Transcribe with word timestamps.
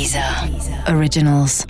Deezer 0.00 0.24
Originals. 0.96 1.66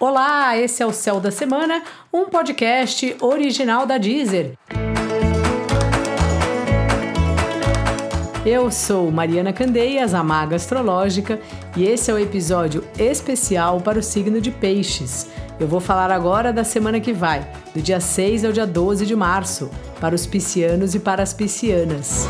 Olá, 0.00 0.56
esse 0.56 0.82
é 0.82 0.86
o 0.86 0.90
Céu 0.90 1.20
da 1.20 1.30
Semana, 1.30 1.82
um 2.10 2.30
podcast 2.30 3.14
original 3.20 3.84
da 3.84 3.98
Deezer. 3.98 4.54
Eu 8.46 8.70
sou 8.70 9.10
Mariana 9.10 9.52
Candeias, 9.52 10.14
a 10.14 10.22
Maga 10.22 10.56
Astrológica, 10.56 11.38
e 11.76 11.84
esse 11.84 12.10
é 12.10 12.14
o 12.14 12.18
episódio 12.18 12.82
especial 12.98 13.82
para 13.82 13.98
o 13.98 14.02
signo 14.02 14.40
de 14.40 14.50
Peixes. 14.50 15.28
Eu 15.60 15.68
vou 15.68 15.80
falar 15.80 16.10
agora 16.10 16.54
da 16.54 16.64
semana 16.64 16.98
que 17.00 17.12
vai, 17.12 17.46
do 17.74 17.82
dia 17.82 18.00
6 18.00 18.46
ao 18.46 18.52
dia 18.52 18.66
12 18.66 19.04
de 19.04 19.14
março, 19.14 19.70
para 20.00 20.14
os 20.14 20.24
piscianos 20.24 20.94
e 20.94 21.00
para 21.00 21.22
as 21.22 21.34
piscianas. 21.34 22.26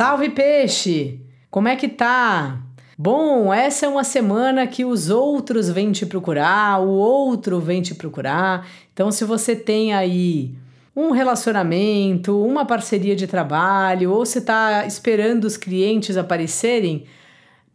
Salve 0.00 0.30
peixe! 0.30 1.20
Como 1.50 1.68
é 1.68 1.76
que 1.76 1.86
tá? 1.86 2.58
Bom, 2.96 3.52
essa 3.52 3.84
é 3.84 3.88
uma 3.90 4.02
semana 4.02 4.66
que 4.66 4.82
os 4.82 5.10
outros 5.10 5.68
vêm 5.68 5.92
te 5.92 6.06
procurar, 6.06 6.80
o 6.80 6.88
outro 6.88 7.60
vem 7.60 7.82
te 7.82 7.94
procurar. 7.94 8.66
Então, 8.94 9.12
se 9.12 9.26
você 9.26 9.54
tem 9.54 9.92
aí 9.92 10.54
um 10.96 11.10
relacionamento, 11.10 12.42
uma 12.42 12.64
parceria 12.64 13.14
de 13.14 13.26
trabalho, 13.26 14.10
ou 14.12 14.24
se 14.24 14.38
está 14.38 14.86
esperando 14.86 15.44
os 15.44 15.58
clientes 15.58 16.16
aparecerem, 16.16 17.04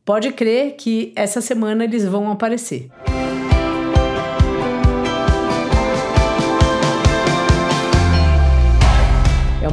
pode 0.03 0.31
crer 0.31 0.77
que 0.77 1.13
essa 1.15 1.41
semana 1.41 1.83
eles 1.83 2.07
vão 2.07 2.31
aparecer. 2.31 2.89
É 3.05 3.14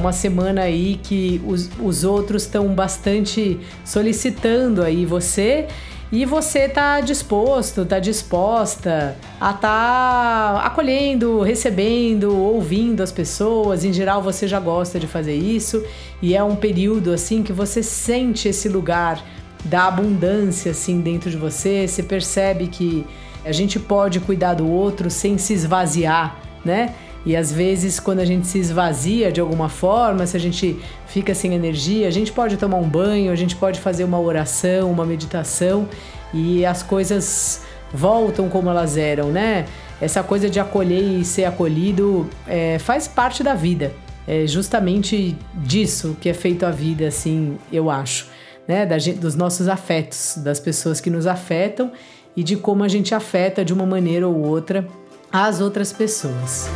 uma 0.03 0.13
semana 0.13 0.63
aí 0.63 0.99
que 1.01 1.41
os, 1.47 1.71
os 1.81 2.03
outros 2.03 2.43
estão 2.43 2.75
bastante 2.75 3.59
solicitando 3.85 4.83
aí 4.83 5.07
você 5.07 5.69
e 6.11 6.27
você 6.27 6.69
tá 6.69 7.01
disposto, 7.01 7.87
tá 7.87 7.99
disposta 7.99 9.17
a 9.41 9.53
tá 9.55 10.61
acolhendo, 10.63 11.41
recebendo, 11.41 12.37
ouvindo 12.37 13.03
as 13.03 13.11
pessoas. 13.11 13.83
Em 13.83 13.93
geral, 13.95 14.21
você 14.21 14.47
já 14.47 14.61
gosta 14.61 15.01
de 15.01 15.07
fazer 15.07 15.35
isso 15.35 15.83
e 16.21 16.37
é 16.37 16.43
um 16.43 16.55
período 16.55 17.13
assim 17.13 17.43
que 17.43 17.53
você 17.53 17.83
sente 17.83 18.49
esse 18.49 18.69
lugar 18.69 19.25
da 19.65 19.87
abundância 19.87 20.73
assim 20.73 21.01
dentro 21.01 21.31
de 21.31 21.37
você. 21.37 21.89
Você 21.89 22.03
percebe 22.03 22.67
que 22.67 23.07
a 23.43 23.53
gente 23.53 23.79
pode 23.79 24.21
cuidar 24.21 24.55
do 24.55 24.69
outro 24.69 25.09
sem 25.09 25.39
se 25.39 25.55
esvaziar, 25.55 26.37
né? 26.63 26.95
E 27.25 27.37
às 27.37 27.53
vezes, 27.53 28.01
quando 28.01 28.19
a 28.19 28.25
gente 28.25 28.47
se 28.47 28.59
esvazia 28.59 29.31
de 29.31 29.41
alguma 29.41 29.69
forma, 29.69 30.27
se 30.27 30.37
a 30.37 30.41
gente 30.41 30.81
fica 31.07 31.35
sem 31.35 31.55
energia, 31.55 32.09
a 32.09 32.11
gente 32.11 32.33
pode 32.33 32.57
tomar 32.57 32.79
um 32.79 32.89
banho, 32.89 33.31
a 33.31 33.37
gente 33.37 33.55
pode 33.55 33.81
fazer 33.81 34.05
uma 34.05 34.21
oração, 34.21 34.91
uma 34.91 35.07
meditação 35.07 35.89
e 36.35 36.67
as 36.67 36.83
coisas 36.83 37.63
voltam 37.93 38.49
como 38.49 38.69
elas 38.69 38.97
eram, 38.97 39.31
né? 39.31 39.67
Essa 40.01 40.23
coisa 40.23 40.51
de 40.51 40.59
acolher 40.59 41.21
e 41.21 41.25
ser 41.25 41.45
acolhido 41.45 42.29
é, 42.49 42.79
faz 42.79 43.07
parte 43.07 43.45
da 43.45 43.55
vida. 43.55 43.93
É 44.27 44.47
justamente 44.47 45.37
disso 45.55 46.17
que 46.21 46.29
é 46.29 46.35
feito 46.35 46.65
a 46.65 46.71
vida, 46.71 47.07
assim, 47.07 47.57
eu 47.73 47.91
acho. 47.91 48.27
Né? 48.67 48.87
Da 48.87 48.99
gente, 48.99 49.19
dos 49.19 49.35
nossos 49.35 49.69
afetos, 49.69 50.35
das 50.39 50.59
pessoas 50.59 51.01
que 51.01 51.11
nos 51.11 51.27
afetam 51.27 51.93
e 52.37 52.43
de 52.43 52.57
como 52.57 52.83
a 52.83 52.89
gente 52.89 53.15
afeta 53.15 53.65
de 53.65 53.73
uma 53.73 53.87
maneira 53.87 54.27
ou 54.27 54.47
outra 54.47 54.87
as 55.31 55.61
outras 55.61 55.93
pessoas. 55.93 56.69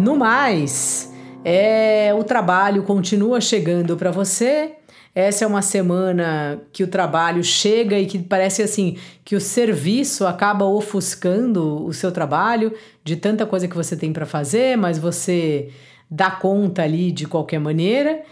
No 0.00 0.16
mais, 0.16 1.12
é, 1.44 2.10
o 2.18 2.24
trabalho 2.24 2.84
continua 2.84 3.38
chegando 3.38 3.98
para 3.98 4.10
você. 4.10 4.72
Essa 5.14 5.44
é 5.44 5.46
uma 5.46 5.60
semana 5.60 6.58
que 6.72 6.82
o 6.82 6.88
trabalho 6.88 7.44
chega 7.44 7.98
e 7.98 8.06
que 8.06 8.18
parece 8.18 8.62
assim 8.62 8.96
que 9.22 9.36
o 9.36 9.40
serviço 9.40 10.26
acaba 10.26 10.64
ofuscando 10.64 11.84
o 11.84 11.92
seu 11.92 12.10
trabalho 12.10 12.72
de 13.04 13.14
tanta 13.14 13.44
coisa 13.44 13.68
que 13.68 13.76
você 13.76 13.94
tem 13.94 14.10
para 14.10 14.24
fazer, 14.24 14.74
mas 14.78 14.98
você 14.98 15.68
dá 16.10 16.30
conta 16.30 16.82
ali 16.82 17.12
de 17.12 17.26
qualquer 17.26 17.60
maneira. 17.60 18.22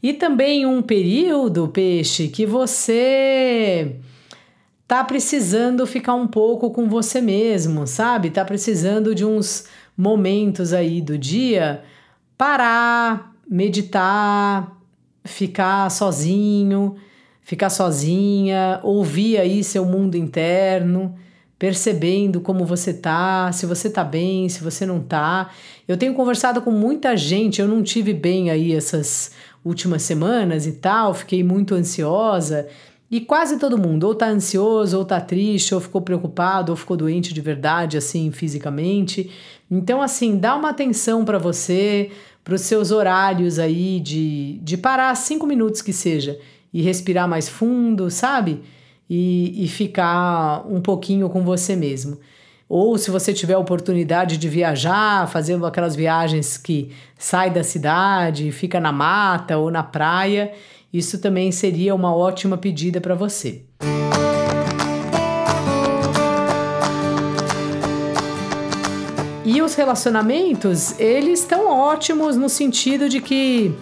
E 0.00 0.12
também 0.12 0.64
um 0.64 0.80
período, 0.80 1.66
peixe, 1.66 2.28
que 2.28 2.46
você 2.46 3.96
tá 4.86 5.02
precisando 5.02 5.84
ficar 5.88 6.14
um 6.14 6.28
pouco 6.28 6.70
com 6.70 6.88
você 6.88 7.20
mesmo, 7.20 7.84
sabe? 7.84 8.30
Tá 8.30 8.44
precisando 8.44 9.12
de 9.12 9.24
uns 9.24 9.64
momentos 9.96 10.72
aí 10.72 11.00
do 11.00 11.16
dia, 11.16 11.82
parar, 12.36 13.32
meditar, 13.48 14.76
ficar 15.24 15.90
sozinho, 15.90 16.96
ficar 17.42 17.70
sozinha, 17.70 18.80
ouvir 18.82 19.38
aí 19.38 19.62
seu 19.64 19.84
mundo 19.84 20.16
interno, 20.16 21.14
percebendo 21.58 22.40
como 22.40 22.66
você 22.66 22.92
tá, 22.92 23.50
se 23.52 23.64
você 23.64 23.88
tá 23.88 24.04
bem, 24.04 24.48
se 24.48 24.62
você 24.62 24.84
não 24.84 25.00
tá. 25.00 25.50
Eu 25.88 25.96
tenho 25.96 26.14
conversado 26.14 26.60
com 26.60 26.70
muita 26.70 27.16
gente, 27.16 27.60
eu 27.60 27.68
não 27.68 27.82
tive 27.82 28.12
bem 28.12 28.50
aí 28.50 28.74
essas 28.74 29.32
últimas 29.64 30.02
semanas 30.02 30.66
e 30.66 30.72
tal, 30.72 31.14
fiquei 31.14 31.42
muito 31.42 31.74
ansiosa. 31.74 32.68
E 33.10 33.20
quase 33.20 33.58
todo 33.58 33.78
mundo 33.78 34.04
ou 34.04 34.14
tá 34.14 34.28
ansioso, 34.28 34.98
ou 34.98 35.04
tá 35.04 35.20
triste, 35.20 35.74
ou 35.74 35.80
ficou 35.80 36.00
preocupado, 36.00 36.72
ou 36.72 36.76
ficou 36.76 36.96
doente 36.96 37.32
de 37.32 37.40
verdade, 37.40 37.96
assim, 37.96 38.32
fisicamente. 38.32 39.30
Então, 39.70 40.02
assim, 40.02 40.36
dá 40.36 40.56
uma 40.56 40.70
atenção 40.70 41.24
para 41.24 41.38
você, 41.38 42.10
para 42.42 42.54
os 42.54 42.62
seus 42.62 42.90
horários 42.90 43.58
aí 43.58 44.00
de, 44.00 44.58
de 44.62 44.76
parar 44.76 45.14
cinco 45.14 45.46
minutos 45.46 45.82
que 45.82 45.92
seja 45.92 46.38
e 46.72 46.82
respirar 46.82 47.28
mais 47.28 47.48
fundo, 47.48 48.10
sabe? 48.10 48.62
E, 49.08 49.64
e 49.64 49.68
ficar 49.68 50.66
um 50.68 50.80
pouquinho 50.80 51.28
com 51.28 51.42
você 51.42 51.76
mesmo. 51.76 52.18
Ou 52.68 52.98
se 52.98 53.12
você 53.12 53.32
tiver 53.32 53.54
a 53.54 53.58
oportunidade 53.60 54.36
de 54.36 54.48
viajar, 54.48 55.28
fazendo 55.28 55.64
aquelas 55.64 55.94
viagens 55.94 56.58
que 56.58 56.90
sai 57.16 57.48
da 57.48 57.62
cidade, 57.62 58.50
fica 58.50 58.80
na 58.80 58.90
mata 58.90 59.56
ou 59.56 59.70
na 59.70 59.84
praia, 59.84 60.52
isso 60.92 61.18
também 61.18 61.52
seria 61.52 61.94
uma 61.94 62.12
ótima 62.12 62.58
pedida 62.58 63.00
para 63.00 63.14
você. 63.14 63.62
E 69.44 69.62
os 69.62 69.76
relacionamentos, 69.76 70.98
eles 70.98 71.38
estão 71.38 71.70
ótimos 71.70 72.36
no 72.36 72.48
sentido 72.48 73.08
de 73.08 73.20
que 73.20 73.72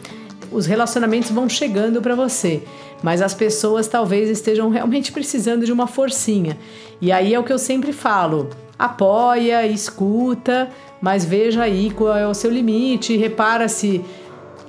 os 0.53 0.67
relacionamentos 0.67 1.31
vão 1.31 1.49
chegando 1.49 2.03
para 2.03 2.15
você, 2.15 2.63
mas 3.03 3.23
as 3.23 3.33
pessoas 3.33 3.89
talvez 3.89 4.29
estejam 4.29 4.69
realmente 4.69 5.11
precisando 5.11 5.65
de 5.65 5.73
uma 5.73 5.87
forcinha. 5.87 6.59
E 7.01 7.11
aí 7.11 7.33
é 7.33 7.39
o 7.41 7.45
que 7.45 7.53
eu 7.53 7.59
sempre 7.59 7.95
falo: 7.95 8.51
apoia, 8.79 9.67
escuta, 9.67 10.69
mas 11.01 11.25
veja 11.25 11.63
aí 11.63 11.91
qual 11.91 12.17
é 12.17 12.27
o 12.27 12.35
seu 12.35 12.51
limite, 12.51 13.17
repara 13.17 13.69
se 13.69 14.05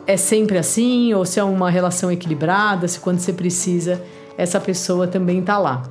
é 0.08 0.18
sempre 0.18 0.58
assim 0.58 1.14
ou 1.14 1.26
se 1.26 1.40
é 1.40 1.44
uma 1.44 1.70
relação 1.70 2.12
equilibrada, 2.12 2.88
se 2.88 3.00
quando 3.00 3.20
você 3.20 3.34
precisa 3.34 4.02
essa 4.38 4.60
pessoa 4.60 5.08
também 5.08 5.42
tá 5.42 5.58
lá, 5.58 5.84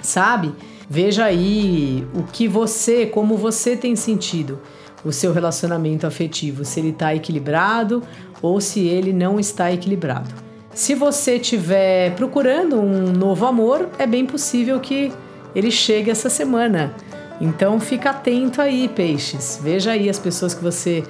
sabe? 0.00 0.54
Veja 0.88 1.24
aí 1.24 2.06
o 2.14 2.22
que 2.22 2.48
você, 2.48 3.04
como 3.04 3.36
você 3.36 3.76
tem 3.76 3.94
sentido 3.94 4.58
o 5.04 5.12
seu 5.12 5.32
relacionamento 5.32 6.06
afetivo, 6.06 6.64
se 6.64 6.80
ele 6.80 6.90
está 6.90 7.14
equilibrado 7.14 8.02
ou 8.40 8.60
se 8.60 8.86
ele 8.86 9.12
não 9.12 9.38
está 9.38 9.72
equilibrado. 9.72 10.34
Se 10.72 10.94
você 10.94 11.36
estiver 11.36 12.14
procurando 12.14 12.80
um 12.80 13.12
novo 13.12 13.46
amor, 13.46 13.88
é 13.98 14.06
bem 14.06 14.24
possível 14.24 14.78
que 14.80 15.12
ele 15.54 15.70
chegue 15.70 16.10
essa 16.10 16.30
semana. 16.30 16.94
Então 17.40 17.78
fica 17.78 18.10
atento 18.10 18.60
aí, 18.60 18.88
peixes. 18.88 19.58
Veja 19.62 19.92
aí 19.92 20.08
as 20.08 20.18
pessoas 20.18 20.54
que 20.54 20.62
você 20.62 21.04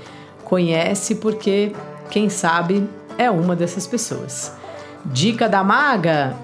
conhece, 0.44 1.16
porque 1.16 1.72
quem 2.10 2.28
sabe 2.28 2.88
é 3.16 3.30
uma 3.30 3.56
dessas 3.56 3.86
pessoas. 3.86 4.52
Dica 5.04 5.48
da 5.48 5.64
maga: 5.64 6.34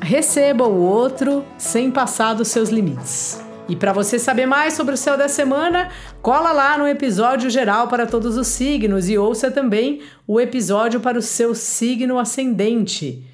receba 0.00 0.66
o 0.66 0.80
outro 0.80 1.44
sem 1.58 1.90
passar 1.90 2.34
dos 2.34 2.48
seus 2.48 2.68
limites. 2.68 3.42
E 3.66 3.74
para 3.74 3.94
você 3.94 4.18
saber 4.18 4.44
mais 4.44 4.74
sobre 4.74 4.94
o 4.94 4.96
céu 4.96 5.16
da 5.16 5.26
semana, 5.26 5.88
cola 6.20 6.52
lá 6.52 6.76
no 6.76 6.86
episódio 6.86 7.48
geral 7.48 7.88
para 7.88 8.06
todos 8.06 8.36
os 8.36 8.46
signos 8.46 9.08
e 9.08 9.16
ouça 9.16 9.50
também 9.50 10.02
o 10.26 10.38
episódio 10.38 11.00
para 11.00 11.18
o 11.18 11.22
seu 11.22 11.54
signo 11.54 12.18
ascendente. 12.18 13.33